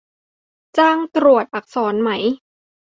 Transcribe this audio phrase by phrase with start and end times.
[0.77, 2.09] จ้างตรวจอักษรไหม